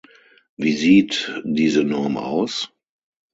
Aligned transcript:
Wie 0.57 0.75
sieht 0.75 1.39
diese 1.43 1.83
Norm 1.83 2.17
aus? 2.17 2.71